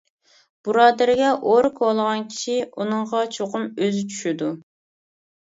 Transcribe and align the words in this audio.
بۇرادىرىگە 0.67 1.27
ئورا 1.49 1.71
كولىغان 1.75 2.25
كىشى 2.31 2.57
ئۇنىڭغا 2.71 3.23
چوقۇم 3.37 3.69
ئۆزى 3.69 4.03
چۈشىدۇ. 4.09 4.51